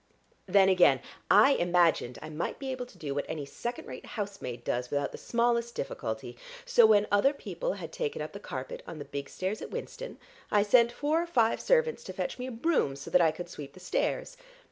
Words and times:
Then 0.47 0.67
again 0.67 0.99
I 1.29 1.51
imagined 1.51 2.17
I 2.23 2.29
might 2.29 2.57
be 2.57 2.71
able 2.71 2.87
to 2.87 2.97
do 2.97 3.13
what 3.13 3.29
any 3.29 3.45
second 3.45 3.85
rate 3.87 4.03
housemaid 4.07 4.63
does 4.63 4.89
without 4.89 5.11
the 5.11 5.19
smallest 5.19 5.75
difficulty, 5.75 6.39
so 6.65 6.87
when 6.87 7.05
other 7.11 7.33
people 7.33 7.73
had 7.73 7.91
taken 7.91 8.19
up 8.19 8.33
the 8.33 8.39
carpet 8.39 8.81
on 8.87 8.97
the 8.97 9.05
big 9.05 9.29
stairs 9.29 9.61
at 9.61 9.69
Winston, 9.69 10.17
I 10.49 10.63
sent 10.63 10.91
four 10.91 11.21
or 11.21 11.27
five 11.27 11.61
servants 11.61 12.03
to 12.05 12.13
fetch 12.13 12.39
me 12.39 12.47
a 12.47 12.51
broom, 12.51 12.95
so 12.95 13.11
that 13.11 13.21
I 13.21 13.29
could 13.29 13.47
sweep 13.47 13.73
the 13.73 13.79
stairs. 13.79 14.37